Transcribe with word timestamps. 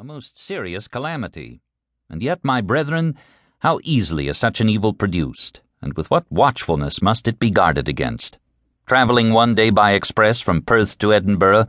a 0.00 0.04
most 0.04 0.38
serious 0.38 0.86
calamity. 0.86 1.60
And 2.08 2.22
yet, 2.22 2.44
my 2.44 2.60
brethren, 2.60 3.16
how 3.58 3.80
easily 3.82 4.28
is 4.28 4.38
such 4.38 4.60
an 4.60 4.68
evil 4.68 4.92
produced, 4.92 5.60
and 5.82 5.92
with 5.94 6.08
what 6.08 6.30
watchfulness 6.30 7.02
must 7.02 7.26
it 7.26 7.40
be 7.40 7.50
guarded 7.50 7.88
against? 7.88 8.38
Travelling 8.86 9.32
one 9.32 9.56
day 9.56 9.70
by 9.70 9.94
express 9.94 10.38
from 10.38 10.62
Perth 10.62 10.98
to 10.98 11.12
Edinburgh, 11.12 11.66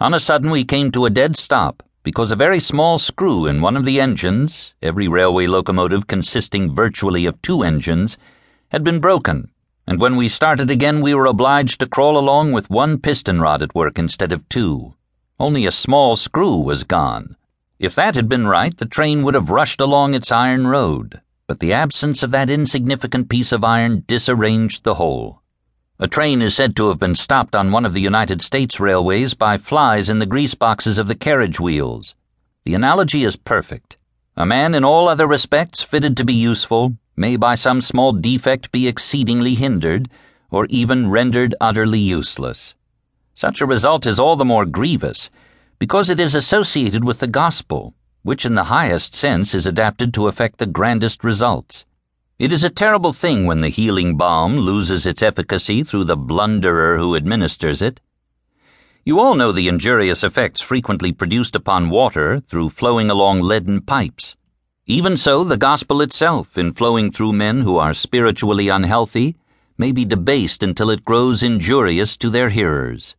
on 0.00 0.12
a 0.12 0.18
sudden 0.18 0.50
we 0.50 0.64
came 0.64 0.90
to 0.90 1.06
a 1.06 1.10
dead 1.10 1.36
stop 1.36 1.84
because 2.02 2.32
a 2.32 2.36
very 2.36 2.58
small 2.58 2.98
screw 2.98 3.46
in 3.46 3.60
one 3.60 3.76
of 3.76 3.84
the 3.84 4.00
engines, 4.00 4.74
every 4.82 5.06
railway 5.06 5.46
locomotive 5.46 6.08
consisting 6.08 6.74
virtually 6.74 7.26
of 7.26 7.40
two 7.42 7.62
engines, 7.62 8.18
had 8.70 8.82
been 8.82 8.98
broken, 8.98 9.52
and 9.86 10.00
when 10.00 10.16
we 10.16 10.26
started 10.26 10.68
again 10.68 11.00
we 11.00 11.14
were 11.14 11.26
obliged 11.26 11.78
to 11.78 11.86
crawl 11.86 12.18
along 12.18 12.50
with 12.50 12.70
one 12.70 12.98
piston 12.98 13.40
rod 13.40 13.62
at 13.62 13.76
work 13.76 14.00
instead 14.00 14.32
of 14.32 14.48
two. 14.48 14.94
Only 15.38 15.64
a 15.64 15.70
small 15.70 16.16
screw 16.16 16.56
was 16.56 16.82
gone. 16.82 17.36
If 17.78 17.94
that 17.94 18.16
had 18.16 18.28
been 18.28 18.48
right, 18.48 18.76
the 18.76 18.86
train 18.86 19.22
would 19.22 19.34
have 19.34 19.50
rushed 19.50 19.80
along 19.80 20.12
its 20.12 20.32
iron 20.32 20.66
road, 20.66 21.20
but 21.46 21.60
the 21.60 21.72
absence 21.72 22.24
of 22.24 22.32
that 22.32 22.50
insignificant 22.50 23.28
piece 23.28 23.52
of 23.52 23.62
iron 23.62 24.02
disarranged 24.08 24.82
the 24.82 24.96
whole. 24.96 25.42
A 26.00 26.08
train 26.08 26.42
is 26.42 26.56
said 26.56 26.74
to 26.76 26.88
have 26.88 26.98
been 26.98 27.14
stopped 27.14 27.54
on 27.54 27.70
one 27.70 27.86
of 27.86 27.94
the 27.94 28.00
United 28.00 28.42
States 28.42 28.80
railways 28.80 29.34
by 29.34 29.58
flies 29.58 30.10
in 30.10 30.18
the 30.18 30.26
grease 30.26 30.54
boxes 30.54 30.98
of 30.98 31.06
the 31.06 31.14
carriage 31.14 31.60
wheels. 31.60 32.16
The 32.64 32.74
analogy 32.74 33.22
is 33.22 33.36
perfect. 33.36 33.96
A 34.36 34.44
man 34.44 34.74
in 34.74 34.84
all 34.84 35.06
other 35.06 35.28
respects 35.28 35.80
fitted 35.80 36.16
to 36.16 36.24
be 36.24 36.34
useful 36.34 36.94
may 37.16 37.36
by 37.36 37.54
some 37.54 37.80
small 37.80 38.12
defect 38.12 38.72
be 38.72 38.88
exceedingly 38.88 39.54
hindered, 39.54 40.08
or 40.50 40.66
even 40.66 41.10
rendered 41.10 41.54
utterly 41.60 42.00
useless. 42.00 42.74
Such 43.36 43.60
a 43.60 43.66
result 43.66 44.04
is 44.04 44.18
all 44.18 44.34
the 44.34 44.44
more 44.44 44.66
grievous 44.66 45.30
because 45.78 46.10
it 46.10 46.18
is 46.18 46.34
associated 46.34 47.04
with 47.04 47.20
the 47.20 47.26
gospel, 47.26 47.94
which 48.22 48.44
in 48.44 48.54
the 48.54 48.64
highest 48.64 49.14
sense 49.14 49.54
is 49.54 49.66
adapted 49.66 50.12
to 50.12 50.26
effect 50.26 50.58
the 50.58 50.66
grandest 50.66 51.22
results. 51.22 51.86
It 52.38 52.52
is 52.52 52.64
a 52.64 52.70
terrible 52.70 53.12
thing 53.12 53.46
when 53.46 53.60
the 53.60 53.68
healing 53.68 54.16
balm 54.16 54.58
loses 54.58 55.06
its 55.06 55.22
efficacy 55.22 55.82
through 55.82 56.04
the 56.04 56.16
blunderer 56.16 56.98
who 56.98 57.16
administers 57.16 57.82
it. 57.82 58.00
You 59.04 59.20
all 59.20 59.34
know 59.34 59.52
the 59.52 59.68
injurious 59.68 60.22
effects 60.22 60.60
frequently 60.60 61.12
produced 61.12 61.56
upon 61.56 61.90
water 61.90 62.40
through 62.40 62.70
flowing 62.70 63.10
along 63.10 63.40
leaden 63.40 63.80
pipes. 63.80 64.36
Even 64.86 65.16
so, 65.16 65.44
the 65.44 65.56
gospel 65.56 66.00
itself, 66.00 66.56
in 66.56 66.72
flowing 66.72 67.12
through 67.12 67.32
men 67.32 67.60
who 67.60 67.76
are 67.76 67.94
spiritually 67.94 68.68
unhealthy, 68.68 69.36
may 69.76 69.92
be 69.92 70.04
debased 70.04 70.62
until 70.62 70.90
it 70.90 71.04
grows 71.04 71.42
injurious 71.42 72.16
to 72.16 72.30
their 72.30 72.48
hearers. 72.48 73.14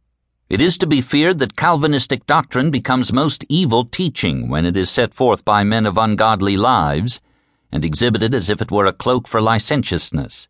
It 0.49 0.61
is 0.61 0.79
to 0.79 0.87
be 0.87 1.01
feared 1.01 1.37
that 1.39 1.55
Calvinistic 1.55 2.25
doctrine 2.25 2.71
becomes 2.71 3.13
most 3.13 3.45
evil 3.49 3.85
teaching 3.85 4.49
when 4.49 4.65
it 4.65 4.75
is 4.75 4.89
set 4.89 5.13
forth 5.13 5.45
by 5.45 5.63
men 5.63 5.85
of 5.85 5.95
ungodly 5.95 6.57
lives 6.57 7.21
and 7.71 7.85
exhibited 7.85 8.33
as 8.33 8.49
if 8.49 8.59
it 8.59 8.71
were 8.71 8.87
a 8.87 8.93
cloak 8.93 9.27
for 9.27 9.43
licentiousness. 9.43 10.47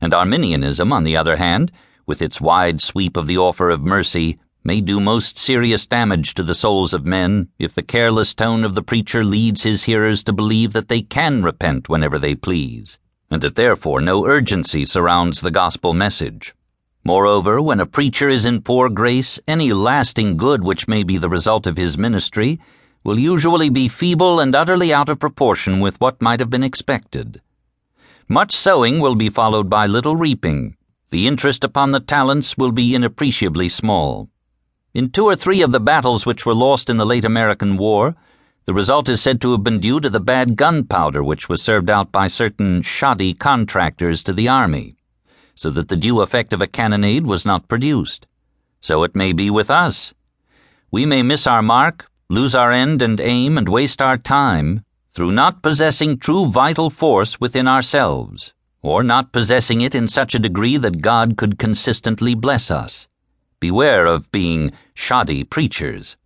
And 0.00 0.14
Arminianism, 0.14 0.92
on 0.92 1.02
the 1.02 1.16
other 1.16 1.34
hand, 1.34 1.72
with 2.06 2.22
its 2.22 2.40
wide 2.40 2.80
sweep 2.80 3.16
of 3.16 3.26
the 3.26 3.38
offer 3.38 3.70
of 3.70 3.80
mercy, 3.80 4.38
may 4.62 4.80
do 4.80 5.00
most 5.00 5.36
serious 5.36 5.84
damage 5.84 6.34
to 6.34 6.44
the 6.44 6.54
souls 6.54 6.94
of 6.94 7.04
men 7.04 7.48
if 7.58 7.74
the 7.74 7.82
careless 7.82 8.34
tone 8.34 8.62
of 8.62 8.76
the 8.76 8.82
preacher 8.82 9.24
leads 9.24 9.64
his 9.64 9.82
hearers 9.82 10.22
to 10.22 10.32
believe 10.32 10.72
that 10.74 10.86
they 10.86 11.02
can 11.02 11.42
repent 11.42 11.88
whenever 11.88 12.20
they 12.20 12.36
please, 12.36 12.98
and 13.32 13.42
that 13.42 13.56
therefore 13.56 14.00
no 14.00 14.26
urgency 14.26 14.84
surrounds 14.84 15.40
the 15.40 15.50
gospel 15.50 15.92
message. 15.92 16.54
Moreover, 17.06 17.60
when 17.60 17.80
a 17.80 17.86
preacher 17.86 18.30
is 18.30 18.46
in 18.46 18.62
poor 18.62 18.88
grace, 18.88 19.38
any 19.46 19.74
lasting 19.74 20.38
good 20.38 20.64
which 20.64 20.88
may 20.88 21.02
be 21.02 21.18
the 21.18 21.28
result 21.28 21.66
of 21.66 21.76
his 21.76 21.98
ministry 21.98 22.58
will 23.04 23.18
usually 23.18 23.68
be 23.68 23.88
feeble 23.88 24.40
and 24.40 24.54
utterly 24.54 24.90
out 24.90 25.10
of 25.10 25.18
proportion 25.18 25.80
with 25.80 26.00
what 26.00 26.22
might 26.22 26.40
have 26.40 26.48
been 26.48 26.64
expected. 26.64 27.42
Much 28.26 28.52
sowing 28.52 29.00
will 29.00 29.14
be 29.14 29.28
followed 29.28 29.68
by 29.68 29.86
little 29.86 30.16
reaping. 30.16 30.78
The 31.10 31.26
interest 31.26 31.62
upon 31.62 31.90
the 31.90 32.00
talents 32.00 32.56
will 32.56 32.72
be 32.72 32.94
inappreciably 32.94 33.68
small. 33.68 34.30
In 34.94 35.10
two 35.10 35.26
or 35.26 35.36
three 35.36 35.60
of 35.60 35.72
the 35.72 35.80
battles 35.80 36.24
which 36.24 36.46
were 36.46 36.54
lost 36.54 36.88
in 36.88 36.96
the 36.96 37.04
late 37.04 37.26
American 37.26 37.76
War, 37.76 38.16
the 38.64 38.72
result 38.72 39.10
is 39.10 39.20
said 39.20 39.42
to 39.42 39.52
have 39.52 39.62
been 39.62 39.78
due 39.78 40.00
to 40.00 40.08
the 40.08 40.20
bad 40.20 40.56
gunpowder 40.56 41.22
which 41.22 41.50
was 41.50 41.60
served 41.60 41.90
out 41.90 42.10
by 42.10 42.28
certain 42.28 42.80
shoddy 42.80 43.34
contractors 43.34 44.22
to 44.22 44.32
the 44.32 44.48
Army 44.48 44.96
so 45.54 45.70
that 45.70 45.88
the 45.88 45.96
due 45.96 46.20
effect 46.20 46.52
of 46.52 46.60
a 46.60 46.66
cannonade 46.66 47.24
was 47.24 47.44
not 47.44 47.68
produced. 47.68 48.26
So 48.80 49.02
it 49.02 49.14
may 49.14 49.32
be 49.32 49.50
with 49.50 49.70
us. 49.70 50.12
We 50.90 51.06
may 51.06 51.22
miss 51.22 51.46
our 51.46 51.62
mark, 51.62 52.06
lose 52.28 52.54
our 52.54 52.70
end 52.70 53.02
and 53.02 53.20
aim, 53.20 53.58
and 53.58 53.68
waste 53.68 54.00
our 54.00 54.16
time 54.16 54.84
through 55.12 55.32
not 55.32 55.62
possessing 55.62 56.18
true 56.18 56.48
vital 56.48 56.90
force 56.90 57.40
within 57.40 57.68
ourselves, 57.68 58.52
or 58.82 59.02
not 59.02 59.32
possessing 59.32 59.80
it 59.80 59.94
in 59.94 60.08
such 60.08 60.34
a 60.34 60.38
degree 60.40 60.76
that 60.76 61.02
God 61.02 61.36
could 61.36 61.58
consistently 61.58 62.34
bless 62.34 62.70
us. 62.70 63.08
Beware 63.60 64.06
of 64.06 64.30
being 64.32 64.72
shoddy 64.94 65.44
preachers. 65.44 66.16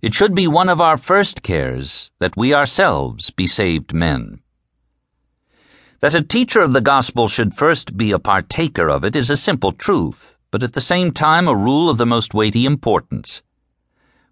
It 0.00 0.14
should 0.14 0.34
be 0.34 0.48
one 0.48 0.68
of 0.68 0.80
our 0.80 0.96
first 0.96 1.42
cares 1.42 2.10
that 2.18 2.36
we 2.36 2.52
ourselves 2.52 3.30
be 3.30 3.46
saved 3.46 3.92
men. 3.94 4.41
That 6.02 6.16
a 6.16 6.20
teacher 6.20 6.60
of 6.60 6.72
the 6.72 6.80
gospel 6.80 7.28
should 7.28 7.54
first 7.54 7.96
be 7.96 8.10
a 8.10 8.18
partaker 8.18 8.90
of 8.90 9.04
it 9.04 9.14
is 9.14 9.30
a 9.30 9.36
simple 9.36 9.70
truth, 9.70 10.36
but 10.50 10.64
at 10.64 10.72
the 10.72 10.80
same 10.80 11.12
time 11.12 11.46
a 11.46 11.54
rule 11.54 11.88
of 11.88 11.96
the 11.96 12.04
most 12.04 12.34
weighty 12.34 12.66
importance. 12.66 13.40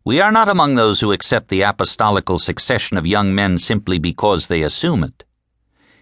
We 0.04 0.20
are 0.20 0.32
not 0.32 0.48
among 0.48 0.75
those 0.75 0.98
who 0.98 1.12
accept 1.12 1.47
the 1.47 1.62
apostolical 1.62 2.41
succession 2.41 2.97
of 2.97 3.06
young 3.06 3.36
men 3.36 3.56
simply 3.56 4.00
because 4.00 4.48
they 4.48 4.62
assume 4.62 5.04
it. 5.04 5.22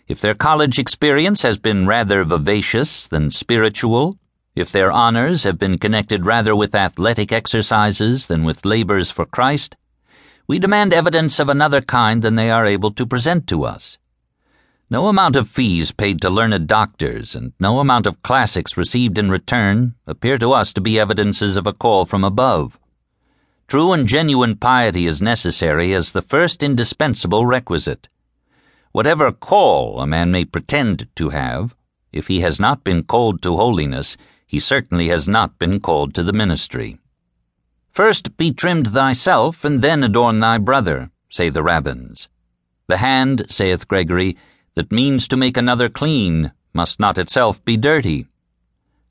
If 0.06 0.22
their 0.22 0.34
college 0.34 0.78
experience 0.78 1.42
has 1.42 1.58
been 1.58 1.86
rather 1.86 2.24
vivacious 2.24 3.06
than 3.06 3.30
spiritual, 3.30 4.18
if 4.54 4.72
their 4.72 4.90
honors 4.90 5.44
have 5.44 5.58
been 5.58 5.76
connected 5.76 6.24
rather 6.24 6.56
with 6.56 6.74
athletic 6.74 7.30
exercises 7.30 8.28
than 8.28 8.42
with 8.42 8.64
labors 8.64 9.10
for 9.10 9.26
Christ, 9.26 9.76
we 10.46 10.58
demand 10.58 10.94
evidence 10.94 11.38
of 11.38 11.50
another 11.50 11.82
kind 11.82 12.22
than 12.22 12.36
they 12.36 12.50
are 12.50 12.64
able 12.64 12.92
to 12.92 13.04
present 13.04 13.46
to 13.48 13.64
us. 13.64 13.98
No 14.90 15.08
amount 15.08 15.36
of 15.36 15.50
fees 15.50 15.92
paid 15.92 16.22
to 16.22 16.30
learned 16.30 16.66
doctors 16.66 17.34
and 17.34 17.52
no 17.60 17.78
amount 17.78 18.06
of 18.06 18.22
classics 18.22 18.76
received 18.76 19.18
in 19.18 19.30
return 19.30 19.94
appear 20.06 20.38
to 20.38 20.52
us 20.52 20.72
to 20.72 20.80
be 20.80 20.98
evidences 20.98 21.56
of 21.56 21.66
a 21.66 21.74
call 21.74 22.06
from 22.06 22.24
above. 22.24 22.78
True 23.66 23.92
and 23.92 24.08
genuine 24.08 24.56
piety 24.56 25.06
is 25.06 25.20
necessary 25.20 25.92
as 25.92 26.12
the 26.12 26.22
first 26.22 26.62
indispensable 26.62 27.44
requisite. 27.44 28.08
Whatever 28.92 29.30
call 29.30 30.00
a 30.00 30.06
man 30.06 30.30
may 30.30 30.46
pretend 30.46 31.06
to 31.16 31.28
have, 31.28 31.74
if 32.10 32.28
he 32.28 32.40
has 32.40 32.58
not 32.58 32.82
been 32.82 33.04
called 33.04 33.42
to 33.42 33.56
holiness, 33.56 34.16
he 34.46 34.58
certainly 34.58 35.08
has 35.08 35.28
not 35.28 35.58
been 35.58 35.80
called 35.80 36.14
to 36.14 36.22
the 36.22 36.32
ministry. 36.32 36.98
First 37.90 38.38
be 38.38 38.54
trimmed 38.54 38.88
thyself, 38.88 39.64
and 39.66 39.82
then 39.82 40.02
adorn 40.02 40.40
thy 40.40 40.56
brother, 40.56 41.10
say 41.28 41.50
the 41.50 41.62
rabbins. 41.62 42.30
The 42.86 42.96
hand, 42.96 43.44
saith 43.50 43.86
Gregory, 43.86 44.38
that 44.78 44.92
means 44.92 45.26
to 45.26 45.36
make 45.36 45.56
another 45.56 45.88
clean 45.88 46.52
must 46.72 47.00
not 47.00 47.18
itself 47.18 47.64
be 47.64 47.76
dirty. 47.76 48.28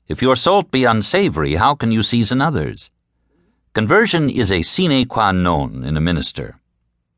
If 0.06 0.22
your 0.22 0.34
salt 0.34 0.70
be 0.70 0.84
unsavory, 0.84 1.56
how 1.56 1.74
can 1.74 1.92
you 1.92 2.02
season 2.02 2.40
others? 2.40 2.88
Conversion 3.74 4.30
is 4.30 4.50
a 4.50 4.62
sine 4.62 5.04
qua 5.04 5.30
non 5.30 5.84
in 5.84 5.94
a 5.94 6.00
minister. 6.00 6.58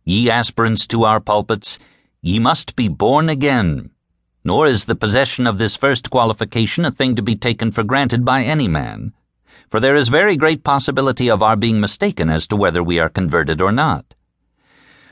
Ye 0.04 0.28
aspirants 0.28 0.88
to 0.88 1.04
our 1.04 1.20
pulpits, 1.20 1.78
ye 2.22 2.40
must 2.40 2.74
be 2.74 2.88
born 2.88 3.28
again. 3.28 3.90
Nor 4.42 4.66
is 4.66 4.86
the 4.86 4.96
possession 4.96 5.46
of 5.46 5.58
this 5.58 5.76
first 5.76 6.10
qualification 6.10 6.84
a 6.84 6.90
thing 6.90 7.14
to 7.14 7.22
be 7.22 7.36
taken 7.36 7.70
for 7.70 7.84
granted 7.84 8.24
by 8.24 8.42
any 8.42 8.66
man, 8.66 9.12
for 9.70 9.78
there 9.78 9.94
is 9.94 10.08
very 10.08 10.36
great 10.36 10.64
possibility 10.64 11.30
of 11.30 11.40
our 11.40 11.54
being 11.54 11.78
mistaken 11.78 12.28
as 12.28 12.48
to 12.48 12.56
whether 12.56 12.82
we 12.82 12.98
are 12.98 13.08
converted 13.08 13.60
or 13.60 13.70
not. 13.70 14.16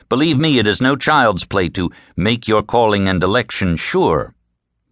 Believe 0.09 0.39
me, 0.39 0.57
it 0.57 0.65
is 0.65 0.81
no 0.81 0.95
child's 0.95 1.45
play 1.45 1.69
to 1.69 1.91
make 2.17 2.47
your 2.47 2.63
calling 2.63 3.07
and 3.07 3.23
election 3.23 3.75
sure. 3.75 4.33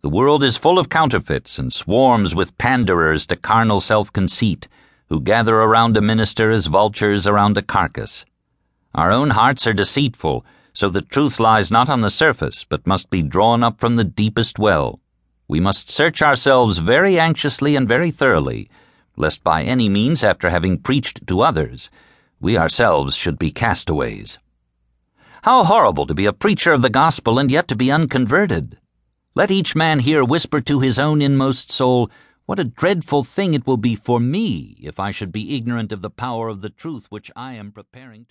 The 0.03 0.09
world 0.09 0.43
is 0.43 0.57
full 0.57 0.77
of 0.77 0.89
counterfeits 0.89 1.57
and 1.57 1.73
swarms 1.73 2.35
with 2.35 2.55
panderers 2.59 3.25
to 3.25 3.35
carnal 3.35 3.81
self 3.81 4.13
conceit, 4.13 4.67
who 5.09 5.19
gather 5.19 5.55
around 5.55 5.97
a 5.97 6.01
minister 6.01 6.51
as 6.51 6.67
vultures 6.67 7.25
around 7.25 7.57
a 7.57 7.63
carcass. 7.63 8.25
Our 8.93 9.11
own 9.11 9.31
hearts 9.31 9.65
are 9.65 9.73
deceitful, 9.73 10.45
so 10.71 10.87
the 10.87 11.01
truth 11.01 11.39
lies 11.39 11.71
not 11.71 11.89
on 11.89 12.01
the 12.01 12.11
surface, 12.11 12.63
but 12.63 12.85
must 12.85 13.09
be 13.09 13.23
drawn 13.23 13.63
up 13.63 13.79
from 13.79 13.95
the 13.95 14.03
deepest 14.03 14.59
well. 14.59 14.99
We 15.47 15.59
must 15.59 15.89
search 15.89 16.21
ourselves 16.21 16.77
very 16.77 17.19
anxiously 17.19 17.75
and 17.75 17.87
very 17.87 18.11
thoroughly, 18.11 18.69
lest 19.15 19.43
by 19.43 19.63
any 19.63 19.89
means, 19.89 20.23
after 20.23 20.51
having 20.51 20.77
preached 20.77 21.25
to 21.25 21.41
others, 21.41 21.89
we 22.39 22.55
ourselves 22.55 23.15
should 23.15 23.39
be 23.39 23.49
castaways. 23.49 24.37
How 25.43 25.63
horrible 25.63 26.07
to 26.07 26.13
be 26.13 26.25
a 26.25 26.33
preacher 26.33 26.73
of 26.73 26.81
the 26.81 26.89
gospel 26.89 27.37
and 27.37 27.51
yet 27.51 27.67
to 27.67 27.75
be 27.75 27.91
unconverted! 27.91 28.79
Let 29.35 29.51
each 29.51 29.75
man 29.75 29.99
here 29.99 30.23
whisper 30.25 30.59
to 30.61 30.79
his 30.79 30.97
own 30.97 31.21
inmost 31.21 31.71
soul, 31.71 32.09
What 32.47 32.59
a 32.59 32.63
dreadful 32.63 33.23
thing 33.23 33.53
it 33.53 33.67
will 33.67 33.77
be 33.77 33.95
for 33.95 34.19
me 34.19 34.77
if 34.81 34.99
I 34.99 35.11
should 35.11 35.31
be 35.31 35.55
ignorant 35.55 35.91
of 35.91 36.01
the 36.01 36.09
power 36.09 36.49
of 36.49 36.61
the 36.61 36.69
truth 36.69 37.05
which 37.09 37.29
I 37.35 37.53
am 37.53 37.71
preparing 37.71 38.21
to. 38.21 38.25